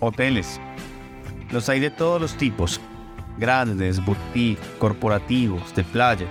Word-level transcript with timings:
hoteles. 0.00 0.60
Los 1.50 1.68
hay 1.68 1.80
de 1.80 1.90
todos 1.90 2.20
los 2.20 2.34
tipos, 2.34 2.80
grandes, 3.38 4.04
boutique, 4.04 4.60
corporativos, 4.78 5.74
de 5.74 5.84
playa. 5.84 6.26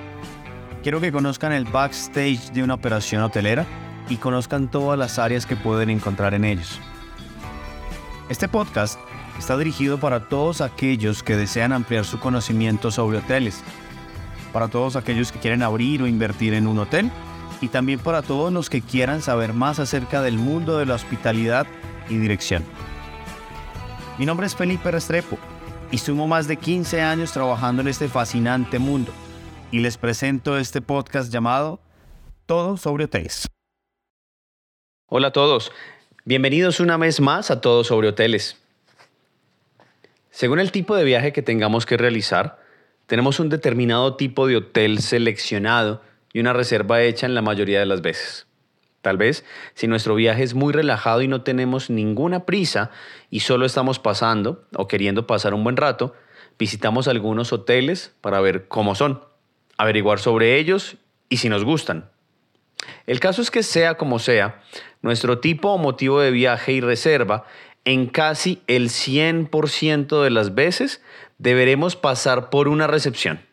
Quiero 0.83 1.01
que 1.01 1.11
conozcan 1.11 1.51
el 1.51 1.65
backstage 1.65 2.51
de 2.51 2.63
una 2.63 2.75
operación 2.75 3.23
hotelera 3.23 3.65
y 4.09 4.17
conozcan 4.17 4.69
todas 4.69 4.97
las 4.97 5.19
áreas 5.19 5.45
que 5.45 5.55
pueden 5.55 5.89
encontrar 5.89 6.33
en 6.33 6.45
ellos. 6.45 6.79
Este 8.29 8.47
podcast 8.47 8.99
está 9.39 9.57
dirigido 9.57 9.99
para 9.99 10.27
todos 10.27 10.61
aquellos 10.61 11.23
que 11.23 11.35
desean 11.35 11.73
ampliar 11.73 12.05
su 12.05 12.19
conocimiento 12.19 12.91
sobre 12.91 13.19
hoteles, 13.19 13.61
para 14.53 14.67
todos 14.67 14.95
aquellos 14.95 15.31
que 15.31 15.39
quieren 15.39 15.63
abrir 15.63 16.01
o 16.01 16.07
invertir 16.07 16.53
en 16.53 16.67
un 16.67 16.79
hotel 16.79 17.11
y 17.61 17.69
también 17.69 17.99
para 17.99 18.21
todos 18.21 18.51
los 18.51 18.69
que 18.69 18.81
quieran 18.81 19.21
saber 19.21 19.53
más 19.53 19.79
acerca 19.79 20.21
del 20.21 20.37
mundo 20.37 20.77
de 20.77 20.85
la 20.85 20.95
hospitalidad 20.95 21.67
y 22.09 22.17
dirección. 22.17 22.63
Mi 24.17 24.25
nombre 24.25 24.47
es 24.47 24.55
Felipe 24.55 24.89
Restrepo 24.89 25.37
y 25.91 25.99
sumo 25.99 26.27
más 26.27 26.47
de 26.47 26.57
15 26.57 27.01
años 27.01 27.31
trabajando 27.31 27.83
en 27.83 27.87
este 27.87 28.07
fascinante 28.07 28.79
mundo 28.79 29.11
y 29.71 29.79
les 29.79 29.97
presento 29.97 30.57
este 30.57 30.81
podcast 30.81 31.31
llamado 31.31 31.79
Todo 32.47 32.77
sobre 32.77 33.03
hoteles. 33.03 33.47
Hola 35.05 35.27
a 35.27 35.31
todos, 35.31 35.71
bienvenidos 36.25 36.79
una 36.79 36.97
vez 36.97 37.21
más 37.21 37.51
a 37.51 37.61
Todo 37.61 37.83
sobre 37.83 38.07
hoteles. 38.07 38.57
Según 40.31 40.59
el 40.59 40.71
tipo 40.71 40.95
de 40.95 41.03
viaje 41.03 41.31
que 41.31 41.43
tengamos 41.43 41.85
que 41.85 41.95
realizar, 41.95 42.59
tenemos 43.05 43.39
un 43.39 43.49
determinado 43.49 44.15
tipo 44.15 44.47
de 44.47 44.57
hotel 44.57 44.99
seleccionado 44.99 46.01
y 46.33 46.39
una 46.39 46.53
reserva 46.53 47.03
hecha 47.03 47.27
en 47.27 47.35
la 47.35 47.43
mayoría 47.43 47.79
de 47.79 47.85
las 47.85 48.01
veces. 48.01 48.46
Tal 49.07 49.15
vez, 49.15 49.45
si 49.73 49.87
nuestro 49.87 50.15
viaje 50.15 50.43
es 50.43 50.53
muy 50.53 50.73
relajado 50.73 51.21
y 51.21 51.29
no 51.29 51.41
tenemos 51.41 51.89
ninguna 51.89 52.45
prisa 52.45 52.91
y 53.29 53.39
solo 53.39 53.65
estamos 53.65 53.99
pasando 53.99 54.65
o 54.75 54.89
queriendo 54.89 55.25
pasar 55.25 55.53
un 55.53 55.63
buen 55.63 55.77
rato, 55.77 56.13
visitamos 56.59 57.07
algunos 57.07 57.53
hoteles 57.53 58.13
para 58.19 58.41
ver 58.41 58.67
cómo 58.67 58.95
son, 58.95 59.23
averiguar 59.77 60.19
sobre 60.19 60.59
ellos 60.59 60.97
y 61.29 61.37
si 61.37 61.47
nos 61.47 61.63
gustan. 61.63 62.09
El 63.05 63.21
caso 63.21 63.41
es 63.41 63.49
que 63.49 63.63
sea 63.63 63.95
como 63.95 64.19
sea, 64.19 64.61
nuestro 65.01 65.39
tipo 65.39 65.69
o 65.69 65.77
motivo 65.77 66.19
de 66.19 66.31
viaje 66.31 66.73
y 66.73 66.81
reserva, 66.81 67.45
en 67.85 68.07
casi 68.07 68.61
el 68.67 68.89
100% 68.89 70.21
de 70.21 70.29
las 70.31 70.53
veces 70.53 71.01
deberemos 71.37 71.95
pasar 71.95 72.49
por 72.49 72.67
una 72.67 72.87
recepción. 72.87 73.46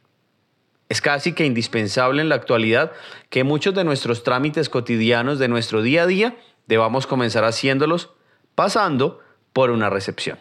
Es 0.88 1.00
casi 1.00 1.32
que 1.32 1.46
indispensable 1.46 2.20
en 2.20 2.28
la 2.28 2.34
actualidad 2.34 2.92
que 3.30 3.44
muchos 3.44 3.74
de 3.74 3.84
nuestros 3.84 4.22
trámites 4.22 4.68
cotidianos 4.68 5.38
de 5.38 5.48
nuestro 5.48 5.82
día 5.82 6.02
a 6.02 6.06
día 6.06 6.36
debamos 6.66 7.06
comenzar 7.06 7.44
haciéndolos 7.44 8.10
pasando 8.54 9.20
por 9.52 9.70
una 9.70 9.90
recepción. 9.90 10.38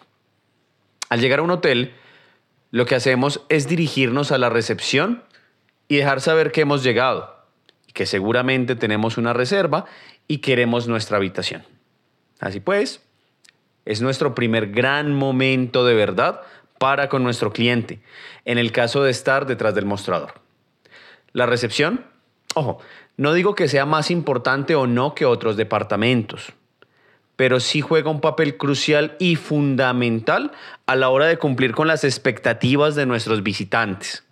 Al 1.09 1.21
llegar 1.21 1.39
a 1.39 1.43
un 1.43 1.51
hotel, 1.51 1.93
lo 2.71 2.85
que 2.85 2.95
hacemos 2.95 3.41
es 3.49 3.67
dirigirnos 3.67 4.31
a 4.31 4.37
la 4.37 4.49
recepción 4.49 5.23
y 5.87 5.97
dejar 5.97 6.21
saber 6.21 6.51
que 6.51 6.61
hemos 6.61 6.83
llegado, 6.83 7.35
que 7.93 8.05
seguramente 8.05 8.75
tenemos 8.75 9.17
una 9.17 9.33
reserva 9.33 9.85
y 10.27 10.39
queremos 10.39 10.87
nuestra 10.87 11.17
habitación. 11.17 11.63
Así 12.39 12.59
pues, 12.59 13.01
es 13.85 14.01
nuestro 14.01 14.33
primer 14.33 14.71
gran 14.71 15.13
momento 15.13 15.85
de 15.85 15.93
verdad 15.93 16.41
para 16.83 17.07
con 17.07 17.23
nuestro 17.23 17.53
cliente, 17.53 18.01
en 18.43 18.57
el 18.57 18.73
caso 18.73 19.03
de 19.03 19.09
estar 19.09 19.45
detrás 19.45 19.73
del 19.73 19.85
mostrador. 19.85 20.33
La 21.31 21.45
recepción, 21.45 22.05
ojo, 22.55 22.79
no 23.15 23.31
digo 23.31 23.55
que 23.55 23.69
sea 23.69 23.85
más 23.85 24.11
importante 24.11 24.75
o 24.75 24.85
no 24.85 25.15
que 25.15 25.23
otros 25.23 25.55
departamentos, 25.55 26.51
pero 27.37 27.61
sí 27.61 27.79
juega 27.79 28.09
un 28.09 28.19
papel 28.19 28.57
crucial 28.57 29.15
y 29.17 29.37
fundamental 29.37 30.51
a 30.85 30.97
la 30.97 31.07
hora 31.07 31.27
de 31.27 31.37
cumplir 31.37 31.73
con 31.73 31.87
las 31.87 32.03
expectativas 32.03 32.95
de 32.95 33.05
nuestros 33.05 33.43
visitantes. 33.43 34.25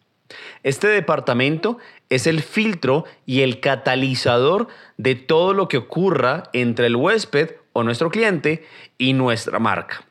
Este 0.62 0.88
departamento 0.88 1.78
es 2.10 2.28
el 2.28 2.42
filtro 2.42 3.06
y 3.26 3.44
el 3.44 3.62
catalizador 3.62 4.68
de 4.98 5.16
todo 5.16 5.54
lo 5.54 5.70
que 5.70 5.78
ocurra 5.78 6.50
entre 6.52 6.88
el 6.88 6.98
huésped 6.98 7.52
o 7.72 7.84
nuestro 7.84 8.10
cliente 8.10 8.68
y 8.98 9.14
nuestra 9.14 9.58
marca. 9.58 10.04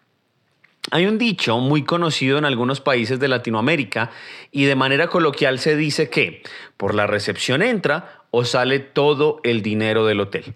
Hay 0.91 1.07
un 1.07 1.19
dicho 1.19 1.59
muy 1.59 1.85
conocido 1.85 2.39
en 2.39 2.45
algunos 2.45 2.81
países 2.81 3.21
de 3.21 3.29
Latinoamérica 3.29 4.11
y 4.51 4.65
de 4.65 4.75
manera 4.75 5.09
coloquial 5.09 5.59
se 5.59 5.77
dice 5.77 6.09
que 6.09 6.43
por 6.77 6.95
la 6.95 7.07
recepción 7.07 7.63
entra 7.63 8.25
o 8.31 8.45
sale 8.45 8.81
todo 8.81 9.41
el 9.45 9.63
dinero 9.63 10.07
del 10.07 10.21
hotel. 10.21 10.55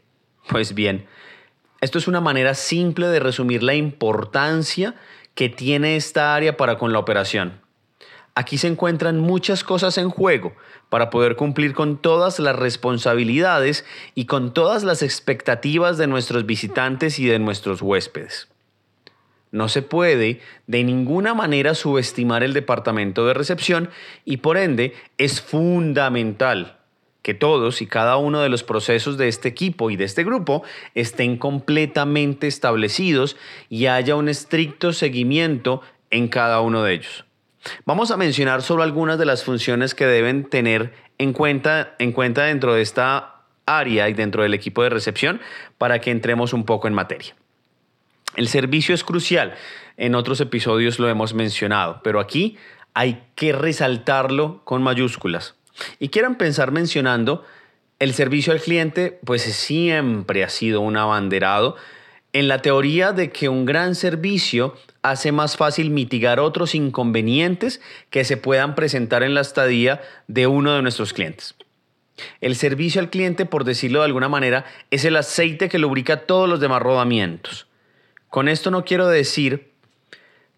Pues 0.49 0.75
bien, 0.75 1.07
esto 1.81 1.99
es 1.99 2.09
una 2.09 2.21
manera 2.21 2.55
simple 2.55 3.09
de 3.09 3.21
resumir 3.21 3.63
la 3.63 3.75
importancia 3.75 4.95
que 5.35 5.51
tiene 5.51 5.97
esta 5.97 6.35
área 6.35 6.57
para 6.57 6.79
con 6.79 6.93
la 6.93 6.99
operación. 6.99 7.61
Aquí 8.35 8.59
se 8.59 8.67
encuentran 8.67 9.21
muchas 9.21 9.63
cosas 9.63 9.99
en 9.99 10.09
juego 10.09 10.55
para 10.89 11.11
poder 11.11 11.37
cumplir 11.37 11.75
con 11.75 11.99
todas 11.99 12.41
las 12.41 12.57
responsabilidades 12.57 13.85
y 14.15 14.25
con 14.25 14.53
todas 14.53 14.83
las 14.83 15.03
expectativas 15.03 15.99
de 15.99 16.09
nuestros 16.09 16.47
visitantes 16.47 17.19
y 17.21 17.27
de 17.27 17.39
nuestros 17.39 17.83
huéspedes. 17.83 18.49
No 19.55 19.69
se 19.69 19.83
puede 19.83 20.41
de 20.67 20.83
ninguna 20.83 21.33
manera 21.33 21.77
subestimar 21.77 22.43
el 22.43 22.55
departamento 22.55 23.25
de 23.25 23.35
recepción 23.35 23.89
y 24.25 24.39
por 24.39 24.57
ende 24.57 24.95
es 25.17 25.41
fundamental 25.41 26.79
que 27.23 27.35
todos 27.35 27.81
y 27.81 27.87
cada 27.87 28.17
uno 28.17 28.41
de 28.41 28.49
los 28.49 28.65
procesos 28.65 29.17
de 29.17 29.29
este 29.29 29.49
equipo 29.49 29.91
y 29.91 29.97
de 29.97 30.07
este 30.07 30.25
grupo 30.25 30.65
estén 30.97 31.37
completamente 31.37 32.49
establecidos 32.49 33.37
y 33.69 33.87
haya 33.87 34.17
un 34.17 34.29
estricto 34.29 34.93
seguimiento 34.93 35.83
en 36.11 36.27
cada 36.27 36.61
uno 36.61 36.83
de 36.83 36.95
ellos. 36.95 37.25
Vamos 37.85 38.11
a 38.11 38.17
mencionar 38.17 38.61
solo 38.61 38.83
algunas 38.83 39.21
de 39.21 39.27
las 39.27 39.45
funciones 39.45 39.95
que 39.95 40.05
deben 40.05 40.51
tener 40.51 40.93
en 41.19 41.33
cuenta, 41.33 41.95
en 42.01 42.11
cuenta 42.11 42.43
dentro 42.43 42.75
de 42.75 42.83
esta 42.83 43.45
área 43.67 44.09
y 44.09 44.15
dentro 44.15 44.43
del 44.43 44.53
equipo 44.53 44.83
de 44.83 44.91
recepción 44.91 45.41
para 45.79 46.01
que 46.01 46.11
entremos 46.11 46.53
un 46.53 46.65
poco 46.65 46.89
en 46.89 46.95
materia. 46.95 47.37
El 48.37 48.49
servicio 48.49 48.95
es 48.95 49.05
crucial. 49.05 49.55
En 49.97 50.15
otros 50.15 50.41
episodios 50.41 50.99
lo 50.99 51.09
hemos 51.09 51.35
mencionado, 51.35 52.01
pero 52.03 52.21
aquí 52.21 52.57
hay 52.95 53.23
que 53.35 53.53
resaltarlo 53.53 54.63
con 54.65 54.83
mayúsculas. 54.83 55.55
Y 55.99 56.09
quieran 56.09 56.37
pensar 56.37 56.73
mencionando, 56.73 57.45
el 57.99 58.13
servicio 58.15 58.53
al 58.53 58.61
cliente 58.61 59.19
pues 59.25 59.43
siempre 59.43 60.45
ha 60.45 60.49
sido 60.49 60.81
un 60.81 60.97
abanderado 60.97 61.77
en 62.33 62.49
la 62.49 62.63
teoría 62.63 63.13
de 63.13 63.31
que 63.31 63.49
un 63.49 63.65
gran 63.65 63.95
servicio 63.95 64.77
hace 65.03 65.31
más 65.31 65.57
fácil 65.57 65.91
mitigar 65.91 66.41
otros 66.41 66.75
inconvenientes 66.75 67.81
que 68.11 68.25
se 68.25 68.37
puedan 68.37 68.75
presentar 68.75 69.23
en 69.23 69.35
la 69.35 69.41
estadía 69.41 70.03
de 70.27 70.49
uno 70.49 70.75
de 70.75 70.83
nuestros 70.83 71.13
clientes. 71.13 71.55
El 72.41 72.57
servicio 72.57 73.01
al 73.01 73.11
cliente, 73.11 73.47
por 73.47 73.65
decirlo 73.65 74.01
de 74.01 74.07
alguna 74.07 74.29
manera, 74.29 74.65
es 74.91 75.05
el 75.05 75.17
aceite 75.17 75.69
que 75.69 75.79
lubrica 75.79 76.27
todos 76.27 76.49
los 76.49 76.61
demás 76.61 76.83
rodamientos. 76.83 77.67
Con 78.35 78.49
esto 78.49 78.73
no 78.73 78.85
quiero 78.85 79.07
decir, 79.07 79.71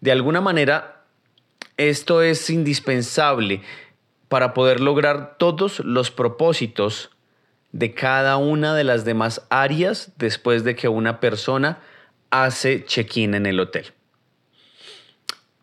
de 0.01 0.11
alguna 0.11 0.41
manera, 0.41 1.03
esto 1.77 2.23
es 2.23 2.49
indispensable 2.49 3.61
para 4.29 4.55
poder 4.55 4.79
lograr 4.79 5.35
todos 5.37 5.81
los 5.81 6.09
propósitos 6.09 7.11
de 7.73 7.93
cada 7.93 8.37
una 8.37 8.73
de 8.73 8.83
las 8.83 9.05
demás 9.05 9.45
áreas 9.51 10.11
después 10.17 10.63
de 10.63 10.75
que 10.75 10.87
una 10.87 11.19
persona 11.19 11.77
hace 12.31 12.83
check-in 12.83 13.35
en 13.35 13.45
el 13.45 13.59
hotel. 13.59 13.93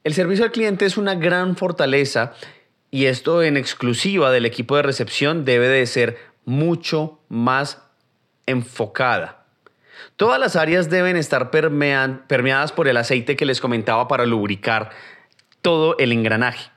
El 0.05 0.15
servicio 0.15 0.45
al 0.45 0.53
cliente 0.53 0.87
es 0.87 0.97
una 0.97 1.17
gran 1.17 1.57
fortaleza 1.57 2.35
y 2.93 3.07
esto 3.07 3.43
en 3.43 3.57
exclusiva 3.57 4.31
del 4.31 4.47
equipo 4.47 4.77
de 4.77 4.83
recepción 4.83 5.45
debe 5.45 5.67
de 5.67 5.85
ser 5.87 6.19
mucho 6.45 7.19
más 7.29 7.83
enfocada 8.47 9.44
Todas 10.17 10.41
las 10.41 10.57
áreas 10.57 10.91
deben 10.91 11.17
estar 11.17 11.51
permeadas 11.51 12.73
por 12.73 12.89
el 12.89 12.97
aceite 12.97 13.37
que 13.37 13.47
les 13.47 13.61
comentaba 13.61 14.09
para 14.09 14.27
lubricar 14.27 14.91
todo 15.63 15.97
el 15.99 16.13
engranaje, 16.13 16.71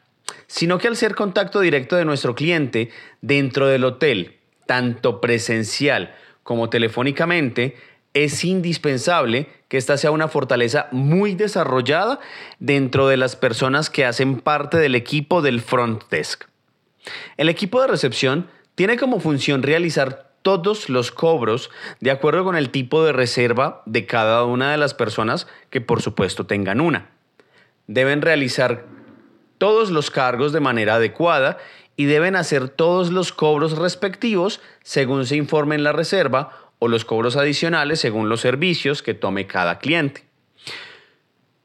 sino 0.48 0.78
que 0.78 0.88
al 0.88 0.96
ser 0.96 1.16
contacto 1.16 1.60
directo 1.60 1.96
de 1.96 2.06
nuestro 2.06 2.36
cliente 2.36 2.90
dentro 3.22 3.68
del 3.68 3.84
hotel, 3.84 4.38
tanto 4.66 5.22
presencial 5.22 6.16
como 6.44 6.70
telefónicamente, 6.70 7.76
es 8.14 8.44
indispensable 8.44 9.48
que 9.68 9.78
esta 9.78 9.98
sea 9.98 10.12
una 10.12 10.28
fortaleza 10.28 10.88
muy 10.92 11.36
desarrollada 11.36 12.20
dentro 12.60 13.08
de 13.08 13.18
las 13.18 13.36
personas 13.36 13.90
que 13.90 14.06
hacen 14.06 14.40
parte 14.40 14.78
del 14.78 14.96
equipo 14.96 15.42
del 15.42 15.62
front 15.62 16.04
desk. 16.10 16.46
El 17.38 17.50
equipo 17.50 17.82
de 17.82 17.88
recepción 17.88 18.50
tiene 18.76 18.98
como 18.98 19.20
función 19.20 19.64
realizar 19.64 20.27
todos 20.48 20.88
los 20.88 21.12
cobros 21.12 21.70
de 22.00 22.10
acuerdo 22.10 22.46
con 22.46 22.56
el 22.56 22.70
tipo 22.70 23.04
de 23.04 23.12
reserva 23.12 23.84
de 23.86 24.06
cada 24.06 24.46
una 24.46 24.72
de 24.72 24.78
las 24.78 24.94
personas 24.94 25.46
que 25.70 25.82
por 25.82 26.02
supuesto 26.02 26.46
tengan 26.46 26.80
una. 26.80 27.10
Deben 27.88 28.22
realizar 28.22 28.86
todos 29.58 29.92
los 29.92 30.10
cargos 30.10 30.54
de 30.54 30.62
manera 30.62 30.96
adecuada 30.96 31.58
y 31.98 32.06
deben 32.06 32.38
hacer 32.38 32.70
todos 32.70 33.12
los 33.12 33.34
cobros 33.34 33.78
respectivos 33.78 34.62
según 34.84 35.26
se 35.26 35.36
informe 35.36 35.76
en 35.76 35.84
la 35.84 35.92
reserva 35.92 36.72
o 36.80 36.88
los 36.88 37.04
cobros 37.04 37.36
adicionales 37.36 38.00
según 38.00 38.30
los 38.30 38.40
servicios 38.40 39.04
que 39.04 39.14
tome 39.14 39.48
cada 39.48 39.80
cliente. 39.80 40.24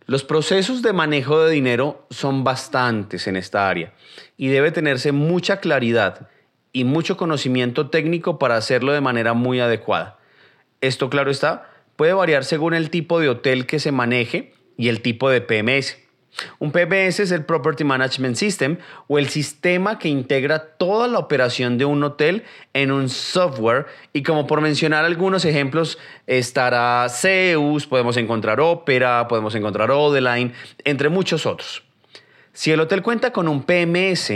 Los 0.06 0.25
procesos 0.25 0.82
de 0.82 0.93
manejo 0.93 1.38
de 1.44 1.52
dinero 1.52 2.05
son 2.11 2.43
bastantes 2.43 3.29
en 3.29 3.37
esta 3.37 3.69
área 3.69 3.93
y 4.37 4.49
debe 4.49 4.73
tenerse 4.73 5.12
mucha 5.12 5.58
claridad 5.58 6.29
y 6.72 6.84
mucho 6.84 7.16
conocimiento 7.16 7.90
técnico 7.90 8.38
para 8.38 8.56
hacerlo 8.56 8.92
de 8.92 9.00
manera 9.00 9.34
muy 9.34 9.60
adecuada. 9.60 10.19
Esto, 10.80 11.10
claro 11.10 11.30
está, 11.30 11.70
puede 11.96 12.12
variar 12.12 12.44
según 12.44 12.74
el 12.74 12.90
tipo 12.90 13.20
de 13.20 13.28
hotel 13.28 13.66
que 13.66 13.78
se 13.78 13.92
maneje 13.92 14.54
y 14.76 14.88
el 14.88 15.02
tipo 15.02 15.30
de 15.30 15.40
PMS. 15.40 15.98
Un 16.58 16.72
PMS 16.72 17.20
es 17.20 17.30
el 17.30 17.44
Property 17.44 17.84
Management 17.84 18.36
System 18.36 18.78
o 19.06 19.19
el 19.19 19.28
sistema 19.28 19.98
que 19.98 20.08
integra 20.08 20.76
toda 20.76 21.06
la 21.06 21.19
operación 21.19 21.76
de 21.76 21.84
un 21.84 22.02
hotel 22.02 22.44
en 22.72 22.90
un 22.90 23.10
software 23.10 23.86
y 24.14 24.22
como 24.22 24.46
por 24.46 24.62
mencionar 24.62 25.04
algunos 25.04 25.44
ejemplos 25.44 25.98
estará 26.26 27.06
Zeus, 27.10 27.86
podemos 27.86 28.16
encontrar 28.16 28.60
Opera, 28.60 29.28
podemos 29.28 29.54
encontrar 29.54 29.90
Odeline, 29.90 30.54
entre 30.84 31.10
muchos 31.10 31.44
otros. 31.44 31.82
Si 32.54 32.70
el 32.70 32.80
hotel 32.80 33.02
cuenta 33.02 33.32
con 33.32 33.46
un 33.46 33.64
PMS, 33.64 34.32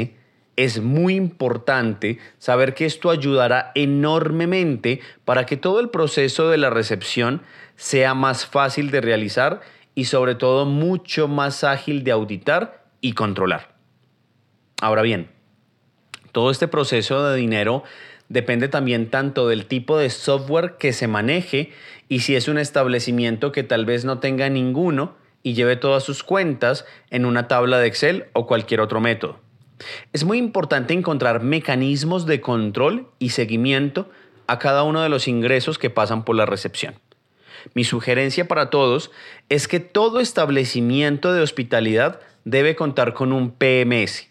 es 0.56 0.80
muy 0.80 1.14
importante 1.14 2.18
saber 2.38 2.74
que 2.74 2.86
esto 2.86 3.10
ayudará 3.10 3.72
enormemente 3.74 5.00
para 5.24 5.46
que 5.46 5.56
todo 5.56 5.80
el 5.80 5.90
proceso 5.90 6.48
de 6.48 6.56
la 6.56 6.70
recepción 6.70 7.42
sea 7.76 8.14
más 8.14 8.46
fácil 8.46 8.90
de 8.90 9.02
realizar 9.02 9.60
y 9.94 10.06
sobre 10.06 10.34
todo 10.34 10.64
mucho 10.64 11.28
más 11.28 11.62
ágil 11.62 12.04
de 12.04 12.12
auditar 12.12 12.84
y 13.00 13.12
controlar. 13.12 13.76
Ahora 14.80 15.02
bien, 15.02 15.30
todo 16.32 16.50
este 16.50 16.68
proceso 16.68 17.28
de 17.28 17.36
dinero 17.36 17.84
depende 18.28 18.68
también 18.68 19.10
tanto 19.10 19.48
del 19.48 19.66
tipo 19.66 19.98
de 19.98 20.10
software 20.10 20.76
que 20.78 20.92
se 20.92 21.06
maneje 21.06 21.72
y 22.08 22.20
si 22.20 22.34
es 22.34 22.48
un 22.48 22.58
establecimiento 22.58 23.52
que 23.52 23.62
tal 23.62 23.86
vez 23.86 24.04
no 24.04 24.18
tenga 24.18 24.48
ninguno 24.48 25.16
y 25.42 25.54
lleve 25.54 25.76
todas 25.76 26.02
sus 26.02 26.22
cuentas 26.22 26.84
en 27.10 27.24
una 27.24 27.46
tabla 27.46 27.78
de 27.78 27.86
Excel 27.86 28.26
o 28.32 28.46
cualquier 28.46 28.80
otro 28.80 29.00
método. 29.00 29.45
Es 30.12 30.24
muy 30.24 30.38
importante 30.38 30.94
encontrar 30.94 31.42
mecanismos 31.42 32.26
de 32.26 32.40
control 32.40 33.08
y 33.18 33.30
seguimiento 33.30 34.10
a 34.46 34.58
cada 34.58 34.82
uno 34.82 35.02
de 35.02 35.08
los 35.08 35.28
ingresos 35.28 35.78
que 35.78 35.90
pasan 35.90 36.24
por 36.24 36.36
la 36.36 36.46
recepción. 36.46 36.94
Mi 37.74 37.84
sugerencia 37.84 38.46
para 38.46 38.70
todos 38.70 39.10
es 39.48 39.68
que 39.68 39.80
todo 39.80 40.20
establecimiento 40.20 41.32
de 41.32 41.42
hospitalidad 41.42 42.20
debe 42.44 42.76
contar 42.76 43.12
con 43.12 43.32
un 43.32 43.50
PMS. 43.50 44.28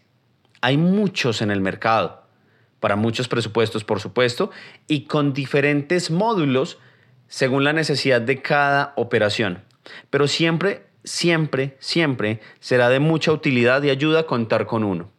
Hay 0.61 0.77
muchos 0.77 1.41
en 1.41 1.51
el 1.51 1.61
mercado, 1.61 2.23
para 2.79 2.95
muchos 2.95 3.27
presupuestos 3.27 3.83
por 3.83 3.99
supuesto, 3.99 4.51
y 4.87 5.01
con 5.05 5.33
diferentes 5.33 6.09
módulos 6.11 6.79
según 7.27 7.63
la 7.63 7.73
necesidad 7.73 8.21
de 8.21 8.41
cada 8.41 8.93
operación. 8.95 9.63
Pero 10.09 10.27
siempre, 10.27 10.85
siempre, 11.03 11.75
siempre 11.79 12.39
será 12.59 12.89
de 12.89 12.99
mucha 12.99 13.31
utilidad 13.31 13.83
y 13.83 13.89
ayuda 13.89 14.25
contar 14.25 14.65
con 14.65 14.83
uno. 14.83 15.14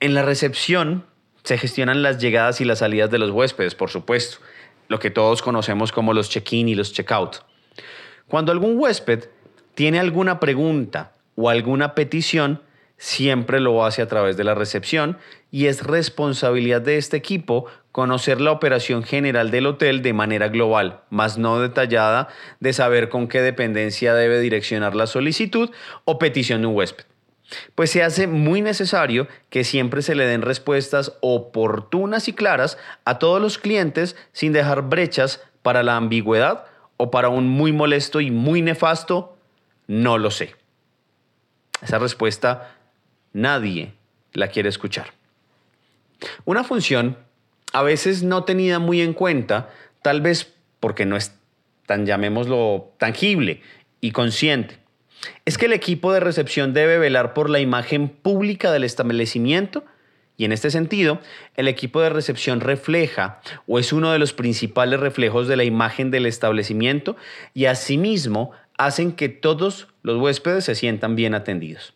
En 0.00 0.14
la 0.14 0.22
recepción 0.22 1.04
se 1.44 1.58
gestionan 1.58 2.02
las 2.02 2.18
llegadas 2.18 2.62
y 2.62 2.64
las 2.64 2.78
salidas 2.78 3.10
de 3.10 3.18
los 3.18 3.30
huéspedes, 3.30 3.74
por 3.74 3.90
supuesto 3.90 4.38
lo 4.88 4.98
que 4.98 5.10
todos 5.10 5.42
conocemos 5.42 5.92
como 5.92 6.14
los 6.14 6.30
check-in 6.30 6.68
y 6.68 6.74
los 6.74 6.92
check-out. 6.92 7.36
Cuando 8.26 8.50
algún 8.50 8.78
huésped 8.78 9.28
tiene 9.74 10.00
alguna 10.00 10.40
pregunta 10.40 11.12
o 11.36 11.50
alguna 11.50 11.94
petición, 11.94 12.62
siempre 12.96 13.60
lo 13.60 13.84
hace 13.84 14.00
a 14.00 14.08
través 14.08 14.38
de 14.38 14.44
la 14.44 14.54
recepción 14.54 15.18
y 15.50 15.66
es 15.66 15.84
responsabilidad 15.84 16.80
de 16.80 16.96
este 16.96 17.18
equipo 17.18 17.66
conocer 17.92 18.40
la 18.40 18.52
operación 18.52 19.02
general 19.02 19.50
del 19.50 19.66
hotel 19.66 20.00
de 20.00 20.12
manera 20.14 20.48
global, 20.48 21.02
más 21.10 21.36
no 21.36 21.60
detallada, 21.60 22.28
de 22.58 22.72
saber 22.72 23.10
con 23.10 23.28
qué 23.28 23.42
dependencia 23.42 24.14
debe 24.14 24.40
direccionar 24.40 24.96
la 24.96 25.06
solicitud 25.06 25.70
o 26.04 26.18
petición 26.18 26.62
de 26.62 26.68
un 26.68 26.74
huésped 26.74 27.09
pues 27.74 27.90
se 27.90 28.02
hace 28.02 28.26
muy 28.26 28.62
necesario 28.62 29.28
que 29.48 29.64
siempre 29.64 30.02
se 30.02 30.14
le 30.14 30.26
den 30.26 30.42
respuestas 30.42 31.14
oportunas 31.20 32.28
y 32.28 32.32
claras 32.32 32.78
a 33.04 33.18
todos 33.18 33.40
los 33.40 33.58
clientes 33.58 34.16
sin 34.32 34.52
dejar 34.52 34.82
brechas 34.82 35.42
para 35.62 35.82
la 35.82 35.96
ambigüedad 35.96 36.66
o 36.96 37.10
para 37.10 37.28
un 37.28 37.48
muy 37.48 37.72
molesto 37.72 38.20
y 38.20 38.30
muy 38.30 38.62
nefasto, 38.62 39.36
no 39.86 40.18
lo 40.18 40.30
sé. 40.30 40.54
Esa 41.82 41.98
respuesta 41.98 42.76
nadie 43.32 43.94
la 44.32 44.48
quiere 44.48 44.68
escuchar. 44.68 45.12
Una 46.44 46.64
función 46.64 47.16
a 47.72 47.82
veces 47.82 48.22
no 48.22 48.44
tenida 48.44 48.78
muy 48.78 49.00
en 49.00 49.14
cuenta, 49.14 49.70
tal 50.02 50.20
vez 50.20 50.52
porque 50.80 51.06
no 51.06 51.16
es 51.16 51.34
tan, 51.86 52.06
llamémoslo, 52.06 52.92
tangible 52.98 53.62
y 54.00 54.12
consciente, 54.12 54.79
es 55.44 55.58
que 55.58 55.66
el 55.66 55.72
equipo 55.72 56.12
de 56.12 56.20
recepción 56.20 56.72
debe 56.72 56.98
velar 56.98 57.34
por 57.34 57.50
la 57.50 57.60
imagen 57.60 58.08
pública 58.08 58.72
del 58.72 58.84
establecimiento 58.84 59.84
y 60.40 60.46
en 60.46 60.52
este 60.52 60.70
sentido, 60.70 61.20
el 61.54 61.68
equipo 61.68 62.00
de 62.00 62.08
recepción 62.08 62.60
refleja 62.62 63.42
o 63.66 63.78
es 63.78 63.92
uno 63.92 64.10
de 64.10 64.18
los 64.18 64.32
principales 64.32 64.98
reflejos 64.98 65.48
de 65.48 65.56
la 65.56 65.64
imagen 65.64 66.10
del 66.10 66.24
establecimiento 66.24 67.14
y 67.52 67.66
asimismo 67.66 68.52
hacen 68.78 69.12
que 69.12 69.28
todos 69.28 69.88
los 70.02 70.16
huéspedes 70.16 70.64
se 70.64 70.74
sientan 70.74 71.14
bien 71.14 71.34
atendidos. 71.34 71.92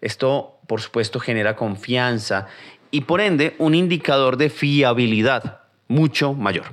Esto, 0.00 0.58
por 0.66 0.80
supuesto, 0.80 1.20
genera 1.20 1.54
confianza 1.54 2.46
y 2.90 3.02
por 3.02 3.20
ende 3.20 3.54
un 3.58 3.74
indicador 3.74 4.38
de 4.38 4.48
fiabilidad 4.48 5.60
mucho 5.86 6.32
mayor. 6.32 6.72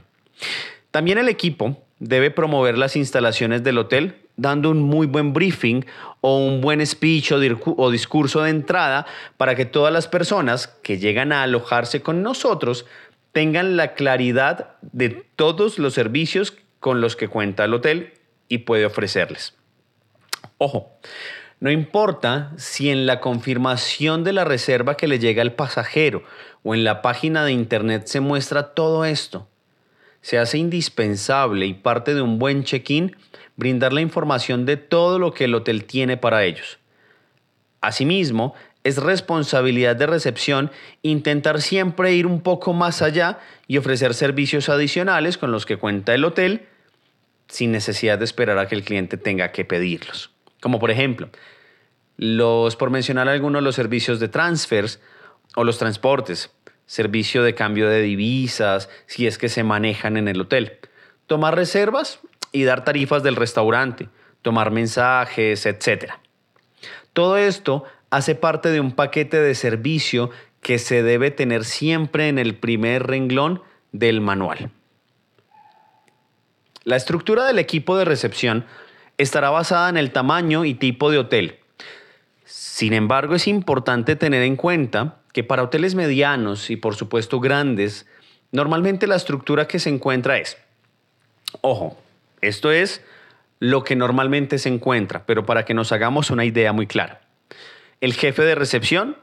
También 0.91 1.18
el 1.18 1.27
equipo 1.27 1.83
debe 2.00 2.31
promover 2.31 2.77
las 2.77 2.95
instalaciones 2.95 3.62
del 3.62 3.77
hotel 3.77 4.23
dando 4.35 4.69
un 4.69 4.81
muy 4.81 5.07
buen 5.07 5.33
briefing 5.33 5.85
o 6.21 6.38
un 6.38 6.62
buen 6.62 6.85
speech 6.85 7.31
o, 7.31 7.91
discurso 7.91 8.41
de 8.41 8.50
entrada 8.50 9.06
para 9.38 9.56
que 9.56 9.65
todas 9.65 9.94
las 9.94 10.07
personas 10.07 10.68
que 10.68 10.97
llegan 10.97 11.31
a 11.31 11.44
alojarse 11.44 12.01
con 12.01 12.24
nosotros 12.24 12.85
tengan 13.31 13.77
la 13.77 13.94
claridad 13.94 14.75
de 14.81 15.09
todos 15.35 15.80
los 15.80 15.94
servicios 15.94 16.56
con 16.80 17.01
los 17.01 17.15
que 17.15 17.27
cuenta 17.27 17.65
el 17.65 17.74
hotel 17.74 18.13
y 18.47 18.59
puede 18.59 18.85
ofrecerles. 18.85 19.56
Ojo, 20.57 20.91
no 21.59 21.71
importa 21.71 22.51
si 22.57 22.89
en 22.89 23.06
la 23.06 23.19
confirmación 23.19 24.24
de 24.24 24.33
la 24.33 24.44
reserva 24.44 24.97
que 24.97 25.07
le 25.07 25.19
llega 25.19 25.41
al 25.41 25.53
pasajero 25.53 26.24
o 26.62 26.75
en 26.75 26.83
la 26.83 27.01
página 27.01 27.45
de 27.45 27.53
internet 27.53 28.07
se 28.07 28.19
muestra 28.19 28.74
todo 28.74 29.06
esto. 29.06 29.47
Se 30.21 30.38
hace 30.38 30.57
indispensable 30.57 31.65
y 31.65 31.74
parte 31.74 32.13
de 32.13 32.21
un 32.21 32.39
buen 32.39 32.63
check-in 32.63 33.15
brindar 33.56 33.94
la 33.94 34.02
información 34.02 34.66
de 34.66 34.78
todo 34.78 35.19
lo 35.19 35.33
que 35.33 35.45
el 35.45 35.56
hotel 35.56 35.86
tiene 35.86 36.18
para 36.18 36.44
ellos. 36.44 36.80
Asimismo, 37.81 38.56
es 38.83 38.98
responsabilidad 38.98 39.95
de 39.95 40.07
recepción 40.07 40.72
intentar 41.02 41.62
siempre 41.62 42.14
ir 42.14 42.28
un 42.28 42.42
poco 42.42 42.74
más 42.74 43.02
allá 43.02 43.40
y 43.68 43.78
ofrecer 43.78 44.14
servicios 44.14 44.69
adicionales 44.69 45.38
con 45.38 45.52
los 45.52 45.66
que 45.66 45.78
cuenta 45.78 46.14
el 46.14 46.26
hotel 46.26 46.68
sin 47.48 47.72
necesidad 47.72 48.18
de 48.18 48.26
esperar 48.26 48.57
a 48.57 48.68
que 48.68 48.76
el 48.76 48.83
cliente 48.83 49.18
tenga 49.18 49.52
que 49.52 49.64
pedirlos. 49.66 50.31
Como 50.62 50.80
por 50.80 50.92
ejemplo, 50.92 51.30
los, 52.18 52.76
por 52.76 52.90
mencionar 52.90 53.30
algunos, 53.30 53.64
los 53.64 53.76
servicios 53.76 54.19
de 54.19 54.28
transfers 54.28 55.00
o 55.56 55.64
los 55.64 55.78
transportes, 55.78 56.52
servicio 56.86 57.44
de 57.44 57.56
cambio 57.56 57.90
de 57.90 58.02
divisas, 58.02 58.90
si 59.06 59.28
es 59.28 59.38
que 59.38 59.50
se 59.50 59.64
manejan 59.64 60.18
en 60.18 60.28
el 60.28 60.42
hotel. 60.42 60.80
Tomar 61.28 61.56
reservas 61.56 62.19
y 62.54 62.64
dar 62.64 62.86
tarifas 62.86 63.24
del 63.24 63.36
restaurante, 63.36 64.07
tomar 64.42 64.72
mensajes, 64.72 65.66
etc. 65.66 66.14
Todo 67.12 67.36
esto 67.36 67.83
hace 68.10 68.36
parte 68.36 68.69
de 68.69 68.80
un 68.80 68.94
paquete 68.94 69.42
de 69.42 69.56
servicio 69.56 70.30
que 70.62 70.80
se 70.80 71.04
debe 71.04 71.31
tener 71.31 71.66
siempre 71.66 72.30
en 72.30 72.40
el 72.40 72.56
primer 72.56 73.07
renglón 73.07 73.62
del 73.92 74.22
manual. 74.22 74.72
La 76.86 76.95
estructura 76.95 77.45
del 77.45 77.60
equipo 77.60 77.98
de 77.98 78.06
recepción 78.06 78.66
estará 79.18 79.50
basada 79.50 79.90
en 79.90 79.98
el 79.98 80.12
tamaño 80.12 80.64
y 80.64 80.74
tipo 80.74 81.12
de 81.12 81.18
hotel. 81.18 81.60
Sin 82.45 82.94
embargo, 82.94 83.36
es 83.36 83.48
importante 83.48 84.16
tener 84.16 84.44
en 84.44 84.56
cuenta 84.56 85.19
que 85.31 85.44
para 85.44 85.64
hoteles 85.64 85.95
medianos 85.95 86.69
y 86.69 86.76
por 86.76 86.95
supuesto 86.95 87.40
grandes, 87.40 88.06
normalmente 88.52 89.07
la 89.07 89.16
estructura 89.16 89.68
que 89.68 89.80
se 89.80 89.90
encuentra 89.90 90.38
es, 90.38 90.57
ojo, 91.62 91.98
esto 92.44 92.71
es 92.71 93.02
lo 93.59 93.83
que 93.85 93.95
normalmente 93.95 94.57
se 94.57 94.68
encuentra, 94.68 95.26
pero 95.26 95.45
para 95.45 95.64
que 95.64 95.73
nos 95.73 95.94
hagamos 95.94 96.30
una 96.30 96.44
idea 96.44 96.73
muy 96.73 96.88
clara. 96.88 97.21
El 98.02 98.14
jefe 98.14 98.44
de 98.44 98.56
recepción, 98.56 99.18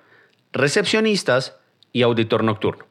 recepcionistas 0.53 1.59
y 1.93 2.01
auditor 2.03 2.43
nocturno. 2.43 2.87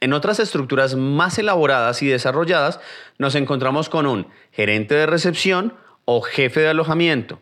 En 0.00 0.12
otras 0.12 0.40
estructuras 0.40 0.94
más 0.94 1.38
elaboradas 1.38 2.02
y 2.02 2.08
desarrolladas 2.08 2.80
nos 3.16 3.34
encontramos 3.34 3.88
con 3.88 4.06
un 4.06 4.26
gerente 4.52 4.94
de 4.94 5.06
recepción 5.06 5.74
o 6.04 6.20
jefe 6.20 6.60
de 6.60 6.68
alojamiento. 6.68 7.40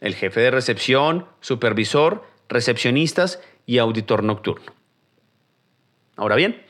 El 0.00 0.14
jefe 0.14 0.40
de 0.40 0.52
recepción, 0.52 1.26
supervisor, 1.40 2.24
recepcionistas 2.48 3.40
y 3.66 3.78
auditor 3.78 4.22
nocturno. 4.22 4.72
Ahora 6.16 6.36
bien, 6.36 6.64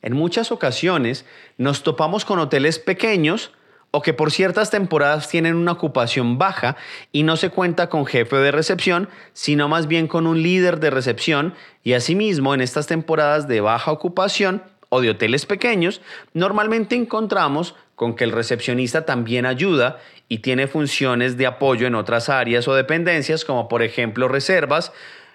en 0.00 0.14
muchas 0.14 0.52
ocasiones 0.52 1.26
nos 1.58 1.82
topamos 1.82 2.24
con 2.24 2.38
hoteles 2.38 2.78
pequeños 2.78 3.52
o 3.90 4.02
que 4.02 4.12
por 4.12 4.30
ciertas 4.30 4.70
temporadas 4.70 5.28
tienen 5.28 5.56
una 5.56 5.72
ocupación 5.72 6.38
baja 6.38 6.76
y 7.12 7.22
no 7.22 7.36
se 7.36 7.50
cuenta 7.50 7.88
con 7.88 8.06
jefe 8.06 8.36
de 8.36 8.50
recepción, 8.50 9.08
sino 9.32 9.68
más 9.68 9.86
bien 9.88 10.06
con 10.08 10.26
un 10.26 10.42
líder 10.42 10.78
de 10.80 10.90
recepción 10.90 11.54
y 11.82 11.94
asimismo 11.94 12.54
en 12.54 12.60
estas 12.60 12.86
temporadas 12.86 13.48
de 13.48 13.60
baja 13.60 13.90
ocupación 13.90 14.62
o 14.90 15.00
de 15.00 15.10
hoteles 15.10 15.46
pequeños, 15.46 16.00
normalmente 16.34 16.96
encontramos 16.96 17.74
con 17.94 18.14
que 18.14 18.24
el 18.24 18.32
recepcionista 18.32 19.04
también 19.06 19.44
ayuda 19.44 19.98
y 20.28 20.38
tiene 20.38 20.66
funciones 20.66 21.36
de 21.36 21.46
apoyo 21.46 21.86
en 21.86 21.94
otras 21.94 22.28
áreas 22.28 22.68
o 22.68 22.74
dependencias 22.74 23.44
como 23.44 23.68
por 23.68 23.82
ejemplo 23.82 24.28
reservas 24.28 24.92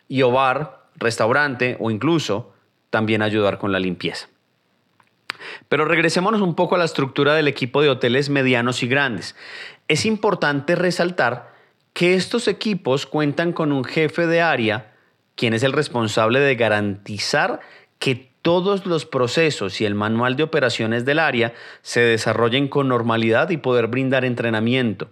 y 0.08 0.22
o 0.22 0.32
bar, 0.32 0.86
restaurante 0.96 1.76
o 1.80 1.92
incluso 1.92 2.54
también 2.90 3.22
ayudar 3.22 3.58
con 3.58 3.72
la 3.72 3.80
limpieza. 3.80 4.28
Pero 5.70 5.86
regresémonos 5.86 6.42
un 6.42 6.56
poco 6.56 6.76
a 6.76 6.78
la 6.78 6.86
estructura 6.86 7.34
del 7.36 7.48
equipo 7.48 7.82
de 7.82 7.90
hoteles 7.90 8.30
medianos 8.30 8.84
y 8.84 8.88
grandes. 8.88 9.36
Es 9.88 10.06
importante 10.06 10.76
resaltar 10.76 11.54
que 11.94 12.16
estos 12.16 12.48
equipos 12.48 13.06
cuentan 13.06 13.54
con 13.54 13.72
un 13.72 13.84
jefe 13.84 14.28
de 14.28 14.42
área, 14.42 14.94
quien 15.36 15.54
es 15.54 15.64
el 15.64 15.74
responsable 15.74 16.40
de 16.40 16.56
garantizar 16.56 17.62
que 18.00 18.34
todos 18.42 18.86
los 18.86 19.06
procesos 19.06 19.80
y 19.80 19.86
el 19.86 19.96
manual 19.96 20.36
de 20.36 20.44
operaciones 20.44 21.06
del 21.06 21.20
área 21.20 21.54
se 21.82 22.02
desarrollen 22.02 22.68
con 22.68 22.90
normalidad 22.90 23.50
y 23.50 23.58
poder 23.58 23.88
brindar 23.88 24.26
entrenamiento, 24.26 25.12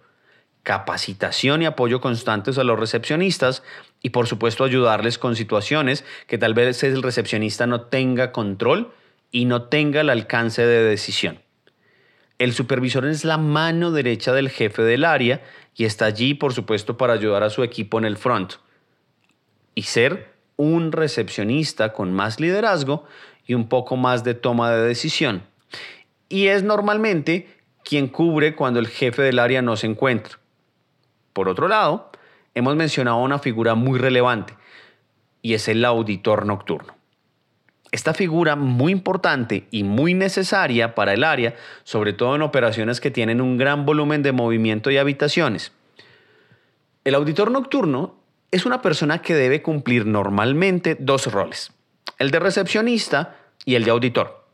capacitación 0.64 1.62
y 1.62 1.66
apoyo 1.66 2.02
constantes 2.02 2.58
a 2.58 2.64
los 2.64 2.80
recepcionistas 2.80 3.64
y 4.02 4.10
por 4.10 4.28
supuesto 4.28 4.64
ayudarles 4.64 5.18
con 5.18 5.36
situaciones 5.36 6.04
que 6.28 6.38
tal 6.38 6.54
vez 6.54 6.84
el 6.84 7.02
recepcionista 7.02 7.66
no 7.68 7.82
tenga 7.82 8.32
control 8.32 8.94
y 9.32 9.46
no 9.46 9.64
tenga 9.64 10.02
el 10.02 10.10
alcance 10.10 10.66
de 10.66 10.84
decisión. 10.84 11.40
El 12.38 12.54
supervisor 12.54 13.06
es 13.06 13.24
la 13.24 13.38
mano 13.38 13.92
derecha 13.92 14.34
del 14.34 14.50
jefe 14.50 14.82
del 14.82 15.06
área 15.06 15.42
y 15.76 15.86
está 15.86 16.06
allí, 16.06 16.34
por 16.34 16.54
supuesto, 16.54 16.98
para 16.98 17.14
ayudar 17.14 17.44
a 17.44 17.50
su 17.50 17.64
equipo 17.64 17.98
en 17.98 18.06
el 18.06 18.18
front. 18.18 18.54
Y 19.76 19.84
ser 19.84 20.34
un 20.58 20.92
recepcionista 20.92 21.94
con 21.94 22.14
más 22.14 22.40
liderazgo 22.40 23.06
y 23.46 23.54
un 23.54 23.70
poco 23.70 23.96
más 23.96 24.24
de 24.24 24.34
toma 24.34 24.72
de 24.72 24.88
decisión. 24.88 25.44
Y 26.30 26.48
es 26.48 26.64
normalmente 26.64 27.48
quien 27.84 28.08
cubre 28.08 28.56
cuando 28.56 28.80
el 28.80 28.88
jefe 28.88 29.22
del 29.22 29.40
área 29.40 29.62
no 29.62 29.76
se 29.76 29.88
encuentra. 29.88 30.40
Por 31.34 31.48
otro 31.48 31.68
lado, 31.68 32.12
hemos 32.54 32.76
mencionado 32.76 33.18
una 33.18 33.40
figura 33.40 33.76
muy 33.76 34.00
relevante 34.00 34.56
y 35.42 35.54
es 35.54 35.68
el 35.68 35.84
auditor 35.86 36.46
nocturno. 36.46 37.01
Esta 37.92 38.14
figura 38.14 38.56
muy 38.56 38.94
importante 38.94 39.68
y 39.70 39.84
muy 39.84 40.14
necesaria 40.14 40.96
para 40.96 41.14
el 41.14 41.26
área, 41.26 41.56
sobre 41.84 42.14
todo 42.14 42.36
en 42.36 42.42
operaciones 42.42 43.02
que 43.02 43.12
tienen 43.12 43.42
un 43.42 43.58
gran 43.58 43.86
volumen 43.86 44.24
de 44.24 44.32
movimiento 44.32 44.92
y 44.92 44.98
habitaciones. 44.98 45.74
El 47.04 47.16
auditor 47.16 47.52
nocturno 47.52 48.16
es 48.52 48.66
una 48.66 48.82
persona 48.82 49.22
que 49.22 49.36
debe 49.36 49.62
cumplir 49.62 50.06
normalmente 50.06 50.96
dos 51.00 51.32
roles, 51.32 51.74
el 52.18 52.32
de 52.32 52.40
recepcionista 52.40 53.36
y 53.66 53.76
el 53.76 53.84
de 53.84 53.92
auditor. 53.92 54.46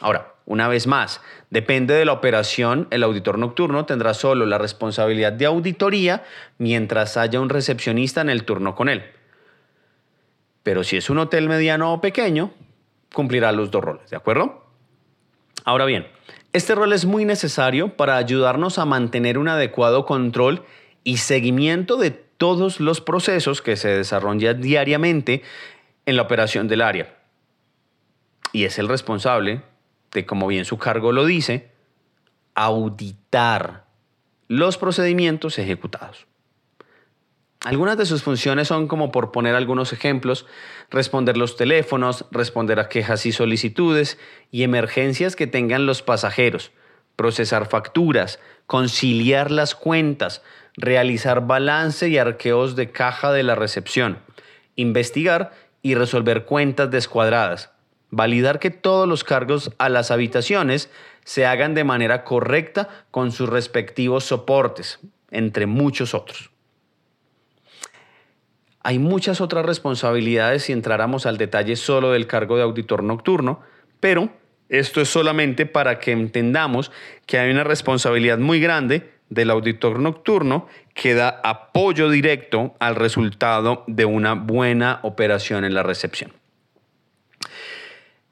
Ahora, 0.00 0.34
una 0.46 0.68
vez 0.68 0.86
más, 0.86 1.20
depende 1.50 1.94
de 1.94 2.04
la 2.04 2.12
operación, 2.12 2.88
el 2.90 3.02
auditor 3.02 3.38
nocturno 3.38 3.86
tendrá 3.86 4.14
solo 4.14 4.46
la 4.46 4.58
responsabilidad 4.58 5.32
de 5.32 5.46
auditoría 5.46 6.24
mientras 6.58 7.16
haya 7.16 7.40
un 7.40 7.48
recepcionista 7.48 8.20
en 8.20 8.30
el 8.30 8.44
turno 8.44 8.74
con 8.74 8.88
él. 8.88 9.04
Pero 10.70 10.84
si 10.84 10.96
es 10.96 11.10
un 11.10 11.18
hotel 11.18 11.48
mediano 11.48 11.92
o 11.92 12.00
pequeño, 12.00 12.52
cumplirá 13.12 13.50
los 13.50 13.72
dos 13.72 13.82
roles, 13.82 14.08
¿de 14.08 14.16
acuerdo? 14.16 14.66
Ahora 15.64 15.84
bien, 15.84 16.06
este 16.52 16.76
rol 16.76 16.92
es 16.92 17.06
muy 17.06 17.24
necesario 17.24 17.96
para 17.96 18.16
ayudarnos 18.18 18.78
a 18.78 18.84
mantener 18.84 19.36
un 19.36 19.48
adecuado 19.48 20.06
control 20.06 20.64
y 21.02 21.16
seguimiento 21.16 21.96
de 21.96 22.12
todos 22.12 22.78
los 22.78 23.00
procesos 23.00 23.62
que 23.62 23.74
se 23.74 23.88
desarrollan 23.88 24.60
diariamente 24.60 25.42
en 26.06 26.14
la 26.14 26.22
operación 26.22 26.68
del 26.68 26.82
área. 26.82 27.18
Y 28.52 28.62
es 28.62 28.78
el 28.78 28.86
responsable 28.86 29.62
de, 30.12 30.24
como 30.24 30.46
bien 30.46 30.64
su 30.64 30.78
cargo 30.78 31.10
lo 31.10 31.24
dice, 31.24 31.72
auditar 32.54 33.86
los 34.46 34.78
procedimientos 34.78 35.58
ejecutados. 35.58 36.28
Algunas 37.62 37.98
de 37.98 38.06
sus 38.06 38.22
funciones 38.22 38.68
son 38.68 38.88
como 38.88 39.12
por 39.12 39.32
poner 39.32 39.54
algunos 39.54 39.92
ejemplos, 39.92 40.46
responder 40.90 41.36
los 41.36 41.56
teléfonos, 41.56 42.24
responder 42.30 42.80
a 42.80 42.88
quejas 42.88 43.26
y 43.26 43.32
solicitudes 43.32 44.18
y 44.50 44.62
emergencias 44.62 45.36
que 45.36 45.46
tengan 45.46 45.84
los 45.84 46.00
pasajeros, 46.00 46.72
procesar 47.16 47.68
facturas, 47.68 48.38
conciliar 48.66 49.50
las 49.50 49.74
cuentas, 49.74 50.40
realizar 50.74 51.46
balance 51.46 52.08
y 52.08 52.16
arqueos 52.16 52.76
de 52.76 52.92
caja 52.92 53.30
de 53.30 53.42
la 53.42 53.56
recepción, 53.56 54.20
investigar 54.74 55.52
y 55.82 55.94
resolver 55.94 56.46
cuentas 56.46 56.90
descuadradas, 56.90 57.72
validar 58.08 58.58
que 58.58 58.70
todos 58.70 59.06
los 59.06 59.22
cargos 59.22 59.70
a 59.76 59.90
las 59.90 60.10
habitaciones 60.10 60.88
se 61.24 61.44
hagan 61.44 61.74
de 61.74 61.84
manera 61.84 62.24
correcta 62.24 62.88
con 63.10 63.32
sus 63.32 63.50
respectivos 63.50 64.24
soportes, 64.24 64.98
entre 65.30 65.66
muchos 65.66 66.14
otros. 66.14 66.50
Hay 68.82 68.98
muchas 68.98 69.40
otras 69.40 69.66
responsabilidades 69.66 70.64
si 70.64 70.72
entráramos 70.72 71.26
al 71.26 71.36
detalle 71.36 71.76
solo 71.76 72.12
del 72.12 72.26
cargo 72.26 72.56
de 72.56 72.62
auditor 72.62 73.02
nocturno, 73.02 73.60
pero 74.00 74.30
esto 74.70 75.00
es 75.00 75.08
solamente 75.08 75.66
para 75.66 75.98
que 75.98 76.12
entendamos 76.12 76.90
que 77.26 77.38
hay 77.38 77.50
una 77.50 77.64
responsabilidad 77.64 78.38
muy 78.38 78.60
grande 78.60 79.10
del 79.28 79.50
auditor 79.50 79.98
nocturno 79.98 80.66
que 80.94 81.14
da 81.14 81.40
apoyo 81.44 82.08
directo 82.08 82.74
al 82.78 82.96
resultado 82.96 83.84
de 83.86 84.04
una 84.04 84.34
buena 84.34 85.00
operación 85.02 85.64
en 85.64 85.74
la 85.74 85.82
recepción. 85.82 86.32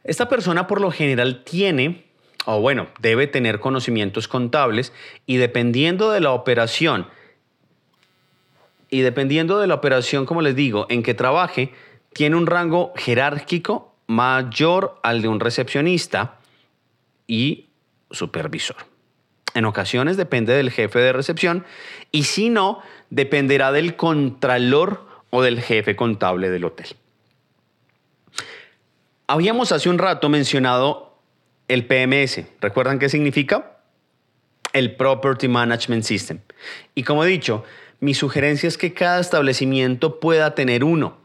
Esta 0.05 0.29
persona 0.29 0.67
por 0.67 0.81
lo 0.81 0.91
general 0.91 1.45
tiene, 1.45 2.05
o 2.47 2.61
bueno, 2.61 2.89
debe 3.01 3.27
tener 3.27 3.61
conocimientos 3.61 4.29
contables 4.29 4.93
y 5.27 5.37
dependiendo 5.37 6.11
de 6.11 6.21
la 6.21 6.31
operación 6.31 7.07
y 8.91 9.01
dependiendo 9.01 9.59
de 9.59 9.67
la 9.67 9.75
operación, 9.75 10.27
como 10.27 10.43
les 10.43 10.57
digo, 10.57 10.87
en 10.89 11.03
que 11.03 11.15
trabaje, 11.15 11.73
tiene 12.13 12.37
un 12.37 12.47
rango 12.47 12.93
jerárquico 12.97 13.95
mayor 14.07 14.99
al 15.03 15.23
de 15.23 15.29
un 15.29 15.41
recepcionista 15.41 16.39
y 17.27 17.69
supervisor. 18.11 18.77
En 19.55 19.65
ocasiones 19.65 20.17
depende 20.17 20.55
del 20.55 20.71
jefe 20.71 20.99
de 20.99 21.13
recepción 21.13 21.65
y 22.11 22.25
si 22.25 22.49
no, 22.49 22.83
dependerá 23.11 23.73
del 23.73 23.97
contralor 23.97 25.07
o 25.31 25.43
del 25.43 25.61
jefe 25.61 25.97
contable 25.97 26.51
del 26.51 26.65
hotel. 26.65 26.89
Habíamos 29.27 29.73
hace 29.73 29.91
un 29.91 29.99
rato 29.99 30.29
mencionado 30.29 31.19
el 31.69 31.87
PMS. 31.87 32.45
¿Recuerdan 32.61 32.99
qué 32.99 33.11
significa? 33.11 33.79
El 34.73 34.97
Property 34.97 35.49
Management 35.49 36.05
System. 36.05 36.41
Y 36.95 37.03
como 37.03 37.25
he 37.25 37.27
dicho, 37.27 37.65
mi 38.01 38.15
sugerencia 38.15 38.69
es 38.69 38.79
que 38.79 38.95
cada 38.95 39.21
establecimiento 39.21 40.21
pueda 40.21 40.55
tener 40.55 40.85
uno. 40.85 41.19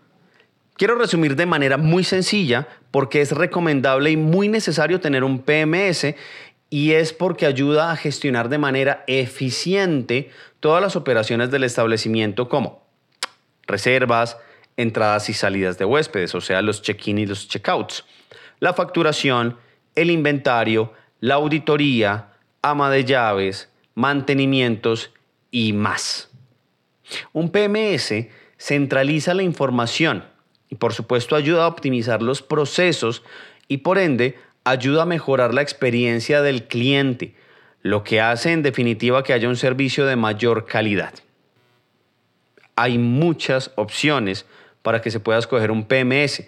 Quiero 0.75 0.95
resumir 0.95 1.35
de 1.35 1.45
manera 1.45 1.77
muy 1.77 2.03
sencilla 2.03 2.67
porque 2.89 3.21
es 3.21 3.31
recomendable 3.31 4.11
y 4.11 4.17
muy 4.17 4.47
necesario 4.47 4.99
tener 4.99 5.23
un 5.23 5.39
PMS 5.39 6.15
y 6.69 6.93
es 6.93 7.13
porque 7.13 7.45
ayuda 7.45 7.91
a 7.91 7.95
gestionar 7.95 8.49
de 8.49 8.57
manera 8.57 9.03
eficiente 9.05 10.31
todas 10.59 10.81
las 10.81 10.95
operaciones 10.95 11.51
del 11.51 11.63
establecimiento 11.63 12.49
como 12.49 12.81
reservas, 13.67 14.37
entradas 14.75 15.29
y 15.29 15.33
salidas 15.33 15.77
de 15.77 15.85
huéspedes, 15.85 16.33
o 16.33 16.41
sea, 16.41 16.63
los 16.63 16.81
check-in 16.81 17.19
y 17.19 17.27
los 17.27 17.47
check-outs, 17.47 18.05
la 18.59 18.73
facturación, 18.73 19.57
el 19.93 20.09
inventario, 20.09 20.93
la 21.19 21.35
auditoría, 21.35 22.33
ama 22.63 22.89
de 22.89 23.05
llaves, 23.05 23.69
mantenimientos 23.93 25.11
y 25.51 25.73
más. 25.73 26.32
Un 27.33 27.50
PMS 27.50 28.27
centraliza 28.57 29.33
la 29.33 29.43
información 29.43 30.25
y 30.69 30.75
por 30.75 30.93
supuesto 30.93 31.36
ayuda 31.36 31.65
a 31.65 31.67
optimizar 31.67 32.22
los 32.22 32.41
procesos 32.41 33.24
y 33.67 33.77
por 33.77 33.98
ende 33.98 34.38
ayuda 34.63 35.03
a 35.03 35.05
mejorar 35.05 35.53
la 35.53 35.62
experiencia 35.62 36.41
del 36.41 36.67
cliente, 36.67 37.36
lo 37.81 38.03
que 38.03 38.22
hace 38.22 38.51
en 38.51 38.63
definitiva 38.63 39.24
que 39.24 39.33
haya 39.33 39.50
un 39.50 39.57
servicio 39.57 40.05
de 40.05 40.15
mayor 40.15 40.65
calidad. 40.65 41.13
Hay 42.75 42.98
muchas 42.98 43.72
opciones 43.75 44.45
para 44.81 45.01
que 45.01 45.12
se 45.12 45.19
pueda 45.19 45.39
escoger 45.39 45.69
un 45.69 45.86
PMS, 45.86 46.43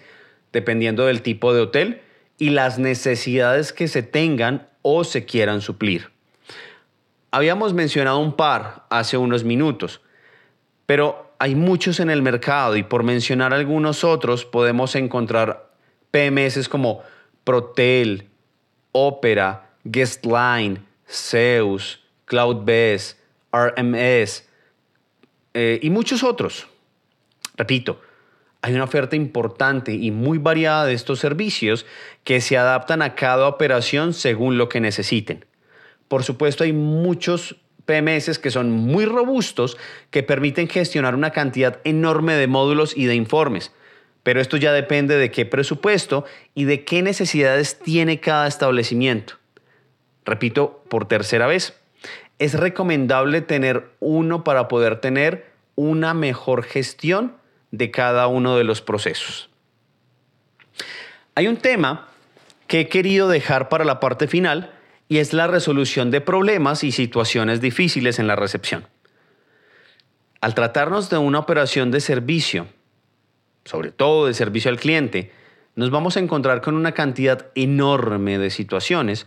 dependiendo 0.52 1.06
del 1.06 1.22
tipo 1.22 1.52
de 1.54 1.60
hotel 1.60 2.00
y 2.38 2.50
las 2.50 2.78
necesidades 2.78 3.72
que 3.72 3.88
se 3.88 4.02
tengan 4.02 4.68
o 4.82 5.04
se 5.04 5.24
quieran 5.24 5.60
suplir. 5.60 6.10
Habíamos 7.30 7.74
mencionado 7.74 8.18
un 8.18 8.34
par 8.34 8.86
hace 8.88 9.16
unos 9.16 9.44
minutos, 9.44 10.00
pero 10.86 11.34
hay 11.38 11.54
muchos 11.54 12.00
en 12.00 12.10
el 12.10 12.22
mercado 12.22 12.76
y 12.76 12.82
por 12.82 13.02
mencionar 13.02 13.52
algunos 13.52 14.04
otros 14.04 14.44
podemos 14.44 14.94
encontrar 14.94 15.70
PMS 16.10 16.68
como 16.68 17.02
Protel, 17.44 18.28
Opera, 18.92 19.70
Guestline, 19.84 20.84
Zeus, 21.08 22.02
CloudBS, 22.24 23.16
RMS 23.52 24.44
eh, 25.54 25.78
y 25.82 25.90
muchos 25.90 26.22
otros. 26.22 26.66
Repito, 27.56 28.00
hay 28.62 28.74
una 28.74 28.84
oferta 28.84 29.16
importante 29.16 29.92
y 29.94 30.10
muy 30.10 30.38
variada 30.38 30.86
de 30.86 30.94
estos 30.94 31.20
servicios 31.20 31.86
que 32.24 32.40
se 32.40 32.56
adaptan 32.56 33.02
a 33.02 33.14
cada 33.14 33.46
operación 33.48 34.12
según 34.12 34.58
lo 34.58 34.68
que 34.68 34.80
necesiten. 34.80 35.44
Por 36.08 36.24
supuesto, 36.24 36.64
hay 36.64 36.72
muchos 36.72 37.56
PMS 37.86 38.38
que 38.38 38.50
son 38.50 38.70
muy 38.70 39.06
robustos 39.06 39.78
que 40.10 40.22
permiten 40.22 40.68
gestionar 40.68 41.14
una 41.14 41.30
cantidad 41.30 41.80
enorme 41.84 42.34
de 42.34 42.46
módulos 42.46 42.96
y 42.96 43.06
de 43.06 43.14
informes. 43.14 43.72
Pero 44.22 44.40
esto 44.40 44.56
ya 44.56 44.72
depende 44.72 45.16
de 45.16 45.30
qué 45.30 45.46
presupuesto 45.46 46.24
y 46.54 46.64
de 46.64 46.84
qué 46.84 47.00
necesidades 47.02 47.78
tiene 47.78 48.20
cada 48.20 48.48
establecimiento. 48.48 49.34
Repito 50.24 50.82
por 50.88 51.06
tercera 51.06 51.46
vez, 51.46 51.78
es 52.38 52.54
recomendable 52.54 53.40
tener 53.40 53.88
uno 54.00 54.44
para 54.44 54.68
poder 54.68 55.00
tener 55.00 55.46
una 55.76 56.12
mejor 56.12 56.64
gestión 56.64 57.36
de 57.70 57.90
cada 57.90 58.26
uno 58.26 58.56
de 58.56 58.64
los 58.64 58.82
procesos. 58.82 59.48
Hay 61.34 61.48
un 61.48 61.58
tema 61.58 62.08
que 62.66 62.80
he 62.80 62.88
querido 62.88 63.28
dejar 63.28 63.68
para 63.68 63.84
la 63.84 64.00
parte 64.00 64.26
final 64.26 64.72
y 65.08 65.18
es 65.18 65.32
la 65.32 65.46
resolución 65.46 66.10
de 66.10 66.20
problemas 66.20 66.84
y 66.84 66.92
situaciones 66.92 67.60
difíciles 67.60 68.18
en 68.18 68.26
la 68.26 68.36
recepción. 68.36 68.86
Al 70.40 70.54
tratarnos 70.54 71.10
de 71.10 71.18
una 71.18 71.38
operación 71.38 71.90
de 71.90 72.00
servicio, 72.00 72.66
sobre 73.64 73.90
todo 73.90 74.26
de 74.26 74.34
servicio 74.34 74.70
al 74.70 74.78
cliente, 74.78 75.32
nos 75.74 75.90
vamos 75.90 76.16
a 76.16 76.20
encontrar 76.20 76.60
con 76.60 76.74
una 76.74 76.92
cantidad 76.92 77.46
enorme 77.54 78.38
de 78.38 78.50
situaciones 78.50 79.26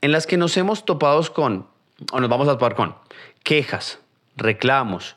en 0.00 0.12
las 0.12 0.26
que 0.26 0.36
nos 0.36 0.56
hemos 0.56 0.84
topado 0.84 1.22
con, 1.32 1.66
o 2.12 2.20
nos 2.20 2.30
vamos 2.30 2.48
a 2.48 2.52
topar 2.52 2.74
con, 2.74 2.96
quejas, 3.42 4.00
reclamos, 4.36 5.16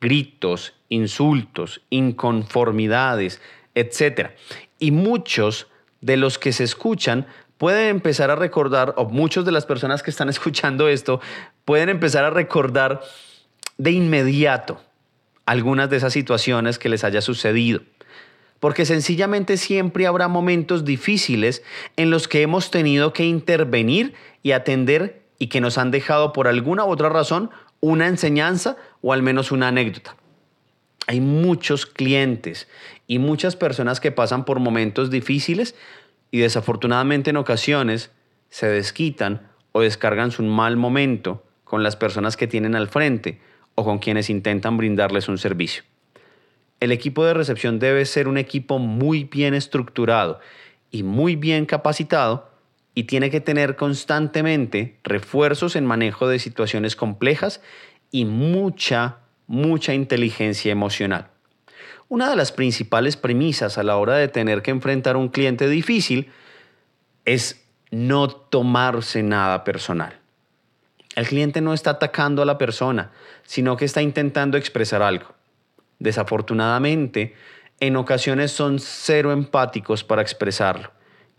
gritos, 0.00 0.74
insultos, 0.88 1.82
inconformidades, 1.90 3.40
etc. 3.74 4.30
Y 4.78 4.90
muchos 4.92 5.66
de 6.00 6.16
los 6.16 6.38
que 6.38 6.52
se 6.52 6.64
escuchan 6.64 7.26
pueden 7.60 7.88
empezar 7.88 8.30
a 8.30 8.36
recordar, 8.36 8.94
o 8.96 9.04
muchas 9.04 9.44
de 9.44 9.52
las 9.52 9.66
personas 9.66 10.02
que 10.02 10.10
están 10.10 10.28
escuchando 10.34 10.88
esto, 10.88 11.20
pueden 11.66 11.90
empezar 11.90 12.24
a 12.24 12.30
recordar 12.30 13.02
de 13.76 13.90
inmediato 13.90 14.80
algunas 15.44 15.90
de 15.90 15.98
esas 15.98 16.14
situaciones 16.14 16.78
que 16.78 16.88
les 16.88 17.04
haya 17.04 17.20
sucedido. 17.20 17.82
Porque 18.60 18.86
sencillamente 18.86 19.58
siempre 19.58 20.06
habrá 20.06 20.26
momentos 20.26 20.86
difíciles 20.86 21.62
en 21.96 22.08
los 22.08 22.28
que 22.28 22.40
hemos 22.40 22.70
tenido 22.70 23.12
que 23.12 23.26
intervenir 23.26 24.14
y 24.42 24.52
atender 24.52 25.20
y 25.38 25.48
que 25.48 25.60
nos 25.60 25.76
han 25.76 25.90
dejado 25.90 26.32
por 26.32 26.48
alguna 26.48 26.86
u 26.86 26.88
otra 26.88 27.10
razón 27.10 27.50
una 27.80 28.06
enseñanza 28.06 28.78
o 29.02 29.12
al 29.12 29.22
menos 29.22 29.52
una 29.52 29.68
anécdota. 29.68 30.16
Hay 31.06 31.20
muchos 31.20 31.84
clientes 31.84 32.68
y 33.06 33.18
muchas 33.18 33.54
personas 33.54 34.00
que 34.00 34.12
pasan 34.12 34.46
por 34.46 34.60
momentos 34.60 35.10
difíciles 35.10 35.74
y 36.30 36.38
desafortunadamente 36.38 37.30
en 37.30 37.36
ocasiones 37.36 38.10
se 38.48 38.66
desquitan 38.66 39.48
o 39.72 39.80
descargan 39.80 40.30
su 40.30 40.42
mal 40.42 40.76
momento 40.76 41.44
con 41.64 41.82
las 41.82 41.96
personas 41.96 42.36
que 42.36 42.46
tienen 42.46 42.74
al 42.74 42.88
frente 42.88 43.40
o 43.74 43.84
con 43.84 43.98
quienes 43.98 44.30
intentan 44.30 44.76
brindarles 44.76 45.28
un 45.28 45.38
servicio. 45.38 45.84
El 46.80 46.92
equipo 46.92 47.24
de 47.24 47.34
recepción 47.34 47.78
debe 47.78 48.04
ser 48.06 48.26
un 48.26 48.38
equipo 48.38 48.78
muy 48.78 49.24
bien 49.24 49.54
estructurado 49.54 50.40
y 50.90 51.02
muy 51.02 51.36
bien 51.36 51.66
capacitado 51.66 52.50
y 52.94 53.04
tiene 53.04 53.30
que 53.30 53.40
tener 53.40 53.76
constantemente 53.76 54.98
refuerzos 55.04 55.76
en 55.76 55.86
manejo 55.86 56.26
de 56.26 56.38
situaciones 56.38 56.96
complejas 56.96 57.60
y 58.10 58.24
mucha, 58.24 59.18
mucha 59.46 59.94
inteligencia 59.94 60.72
emocional. 60.72 61.28
Una 62.10 62.28
de 62.28 62.34
las 62.34 62.50
principales 62.50 63.16
premisas 63.16 63.78
a 63.78 63.84
la 63.84 63.96
hora 63.96 64.16
de 64.16 64.26
tener 64.26 64.62
que 64.62 64.72
enfrentar 64.72 65.16
un 65.16 65.28
cliente 65.28 65.68
difícil 65.68 66.32
es 67.24 67.64
no 67.92 68.26
tomarse 68.26 69.22
nada 69.22 69.62
personal. 69.62 70.18
El 71.14 71.28
cliente 71.28 71.60
no 71.60 71.72
está 71.72 71.90
atacando 71.90 72.42
a 72.42 72.46
la 72.46 72.58
persona, 72.58 73.12
sino 73.44 73.76
que 73.76 73.84
está 73.84 74.02
intentando 74.02 74.58
expresar 74.58 75.02
algo. 75.02 75.36
Desafortunadamente, 76.00 77.36
en 77.78 77.94
ocasiones 77.94 78.50
son 78.50 78.80
cero 78.80 79.30
empáticos 79.30 80.02
para 80.02 80.20
expresarlo 80.20 80.90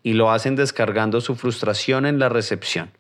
y 0.03 0.13
lo 0.13 0.31
hacen 0.31 0.55
descargando 0.55 1.19
su 1.19 1.35
frustración 1.35 2.05
en 2.05 2.17
la 2.17 2.29
recepción. 2.29 2.91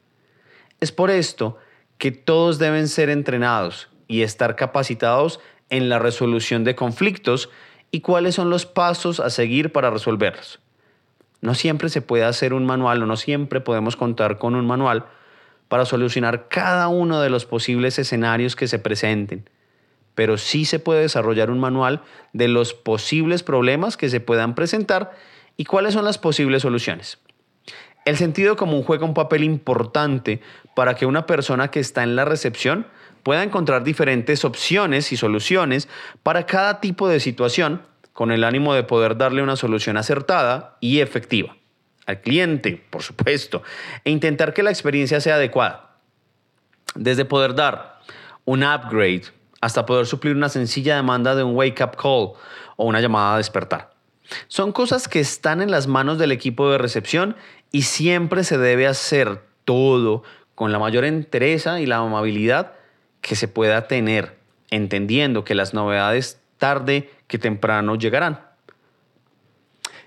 Es 0.81 0.91
por 0.91 1.09
esto 1.09 1.57
que 1.97 2.11
todos 2.11 2.59
deben 2.59 2.89
ser 2.89 3.09
entrenados 3.09 3.87
y 4.09 4.23
estar 4.23 4.57
capacitados 4.57 5.39
en 5.71 5.89
la 5.89 5.97
resolución 5.97 6.63
de 6.63 6.75
conflictos 6.75 7.49
y 7.89 8.01
cuáles 8.01 8.35
son 8.35 8.51
los 8.51 8.67
pasos 8.67 9.19
a 9.19 9.31
seguir 9.31 9.71
para 9.71 9.89
resolverlos. 9.89 10.59
No 11.41 11.55
siempre 11.55 11.89
se 11.89 12.03
puede 12.03 12.23
hacer 12.23 12.53
un 12.53 12.67
manual 12.67 13.01
o 13.01 13.07
no 13.07 13.17
siempre 13.17 13.61
podemos 13.61 13.95
contar 13.95 14.37
con 14.37 14.53
un 14.53 14.67
manual 14.67 15.05
para 15.67 15.85
solucionar 15.85 16.47
cada 16.49 16.87
uno 16.89 17.21
de 17.21 17.29
los 17.29 17.45
posibles 17.45 17.97
escenarios 17.97 18.55
que 18.55 18.67
se 18.67 18.77
presenten, 18.77 19.49
pero 20.13 20.37
sí 20.37 20.65
se 20.65 20.79
puede 20.79 21.01
desarrollar 21.01 21.49
un 21.49 21.59
manual 21.59 22.01
de 22.33 22.47
los 22.47 22.73
posibles 22.73 23.41
problemas 23.41 23.97
que 23.97 24.09
se 24.09 24.19
puedan 24.19 24.53
presentar 24.53 25.11
y 25.57 25.65
cuáles 25.65 25.93
son 25.93 26.05
las 26.05 26.17
posibles 26.17 26.61
soluciones. 26.61 27.19
El 28.03 28.17
sentido 28.17 28.55
común 28.55 28.83
juega 28.83 29.05
un 29.05 29.13
papel 29.13 29.43
importante 29.43 30.41
para 30.75 30.95
que 30.95 31.05
una 31.05 31.25
persona 31.25 31.69
que 31.69 31.79
está 31.79 32.03
en 32.03 32.15
la 32.15 32.25
recepción 32.25 32.87
pueda 33.23 33.43
encontrar 33.43 33.83
diferentes 33.83 34.45
opciones 34.45 35.11
y 35.11 35.17
soluciones 35.17 35.87
para 36.23 36.45
cada 36.45 36.79
tipo 36.79 37.07
de 37.07 37.19
situación 37.19 37.81
con 38.13 38.31
el 38.31 38.43
ánimo 38.43 38.73
de 38.73 38.83
poder 38.83 39.17
darle 39.17 39.41
una 39.41 39.55
solución 39.55 39.97
acertada 39.97 40.77
y 40.79 40.99
efectiva 40.99 41.55
al 42.05 42.21
cliente, 42.21 42.83
por 42.89 43.03
supuesto, 43.03 43.63
e 44.03 44.11
intentar 44.11 44.53
que 44.53 44.63
la 44.63 44.69
experiencia 44.69 45.21
sea 45.21 45.35
adecuada. 45.35 45.97
Desde 46.95 47.25
poder 47.25 47.55
dar 47.55 47.99
un 48.45 48.63
upgrade 48.63 49.23
hasta 49.61 49.85
poder 49.85 50.05
suplir 50.05 50.35
una 50.35 50.49
sencilla 50.49 50.95
demanda 50.95 51.35
de 51.35 51.43
un 51.43 51.55
wake-up 51.55 51.95
call 51.95 52.33
o 52.75 52.85
una 52.85 52.99
llamada 52.99 53.35
a 53.35 53.37
despertar. 53.37 53.91
Son 54.47 54.71
cosas 54.71 55.07
que 55.07 55.19
están 55.19 55.61
en 55.61 55.71
las 55.71 55.87
manos 55.87 56.17
del 56.17 56.31
equipo 56.31 56.71
de 56.71 56.77
recepción 56.77 57.35
y 57.71 57.83
siempre 57.83 58.43
se 58.43 58.57
debe 58.57 58.87
hacer 58.87 59.41
todo 59.65 60.23
con 60.55 60.71
la 60.71 60.79
mayor 60.79 61.05
entereza 61.05 61.79
y 61.79 61.85
la 61.85 61.97
amabilidad 61.97 62.73
que 63.21 63.35
se 63.35 63.47
pueda 63.47 63.87
tener, 63.87 64.37
entendiendo 64.69 65.43
que 65.43 65.55
las 65.55 65.73
novedades 65.73 66.39
tarde 66.57 67.09
que 67.27 67.39
temprano 67.39 67.95
llegarán. 67.95 68.41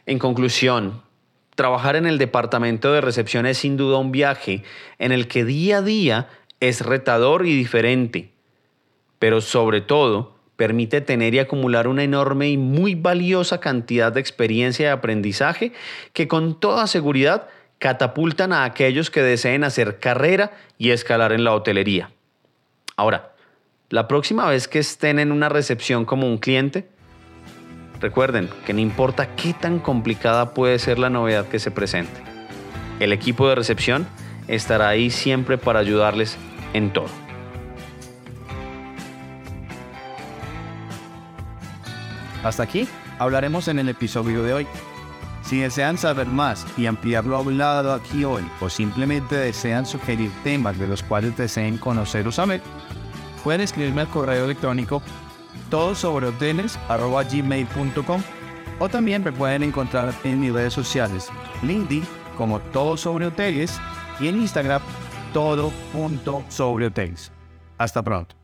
En 0.06 0.18
conclusión, 0.18 1.02
trabajar 1.54 1.96
en 1.96 2.06
el 2.06 2.18
departamento 2.18 2.92
de 2.92 3.00
recepción 3.00 3.46
es 3.46 3.58
sin 3.58 3.76
duda 3.76 3.98
un 3.98 4.12
viaje 4.12 4.62
en 4.98 5.12
el 5.12 5.28
que 5.28 5.44
día 5.44 5.78
a 5.78 5.82
día 5.82 6.28
es 6.60 6.80
retador 6.80 7.46
y 7.46 7.56
diferente, 7.56 8.30
pero 9.18 9.40
sobre 9.40 9.80
todo 9.80 10.34
permite 10.56 11.00
tener 11.00 11.34
y 11.34 11.40
acumular 11.40 11.88
una 11.88 12.04
enorme 12.04 12.48
y 12.48 12.56
muy 12.56 12.94
valiosa 12.94 13.60
cantidad 13.60 14.12
de 14.12 14.20
experiencia 14.20 14.86
y 14.86 14.90
aprendizaje 14.90 15.72
que 16.12 16.28
con 16.28 16.60
toda 16.60 16.86
seguridad 16.86 17.48
catapultan 17.78 18.52
a 18.52 18.64
aquellos 18.64 19.10
que 19.10 19.22
deseen 19.22 19.64
hacer 19.64 19.98
carrera 19.98 20.52
y 20.78 20.90
escalar 20.90 21.32
en 21.32 21.44
la 21.44 21.54
hotelería. 21.54 22.13
Ahora, 22.96 23.32
la 23.90 24.06
próxima 24.06 24.46
vez 24.48 24.68
que 24.68 24.78
estén 24.78 25.18
en 25.18 25.32
una 25.32 25.48
recepción 25.48 26.04
como 26.04 26.26
un 26.26 26.38
cliente, 26.38 26.88
recuerden 28.00 28.48
que 28.66 28.72
no 28.72 28.80
importa 28.80 29.34
qué 29.34 29.52
tan 29.52 29.78
complicada 29.78 30.54
puede 30.54 30.78
ser 30.78 30.98
la 30.98 31.10
novedad 31.10 31.48
que 31.48 31.58
se 31.58 31.70
presente, 31.70 32.22
el 33.00 33.12
equipo 33.12 33.48
de 33.48 33.56
recepción 33.56 34.06
estará 34.46 34.88
ahí 34.88 35.10
siempre 35.10 35.58
para 35.58 35.80
ayudarles 35.80 36.36
en 36.72 36.92
todo. 36.92 37.08
Hasta 42.44 42.62
aquí 42.62 42.86
hablaremos 43.18 43.68
en 43.68 43.78
el 43.78 43.88
episodio 43.88 44.42
de 44.42 44.52
hoy. 44.52 44.66
Si 45.42 45.58
desean 45.58 45.98
saber 45.98 46.26
más 46.26 46.66
y 46.76 46.86
ampliar 46.86 47.26
lo 47.26 47.36
hablado 47.36 47.92
aquí 47.92 48.24
hoy 48.24 48.42
o 48.60 48.70
simplemente 48.70 49.36
desean 49.36 49.84
sugerir 49.86 50.30
temas 50.42 50.78
de 50.78 50.86
los 50.86 51.02
cuales 51.02 51.36
deseen 51.36 51.78
conocer 51.78 52.26
o 52.26 52.32
saber, 52.32 52.62
pueden 53.44 53.60
escribirme 53.60 54.00
al 54.00 54.08
correo 54.08 54.46
electrónico 54.46 55.02
todo 55.70 55.94
sobre 55.94 56.26
o 58.80 58.88
también 58.88 59.22
me 59.22 59.30
pueden 59.32 59.62
encontrar 59.62 60.12
en 60.24 60.40
mis 60.40 60.52
redes 60.52 60.72
sociales, 60.72 61.28
LinkedIn 61.62 62.04
como 62.36 62.58
todo 62.58 62.96
sobre 62.96 63.26
hoteles 63.26 63.78
y 64.18 64.28
en 64.28 64.40
Instagram 64.40 64.82
todo.sobrehoteles. 65.32 67.30
Hasta 67.78 68.02
pronto. 68.02 68.43